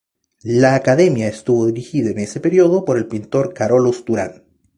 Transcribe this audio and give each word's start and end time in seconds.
La 0.55 0.73
academia 0.73 1.27
estuvo 1.27 1.67
dirigida 1.67 2.09
en 2.09 2.17
ese 2.17 2.39
periodo 2.39 2.83
por 2.85 2.97
el 2.97 3.05
pintor 3.05 3.53
Carolus-Duran. 3.53 4.41